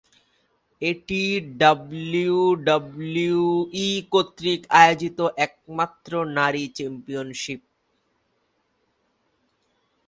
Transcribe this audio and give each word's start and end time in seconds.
এটি 0.81 1.21
ডাব্লিউডাব্লিউই 1.59 2.79
কর্তৃক 4.13 4.61
আয়োজিত 4.81 5.19
একমাত্র 5.45 6.11
নারী 6.37 6.63
চ্যাম্পিয়নশীপ। 6.77 7.61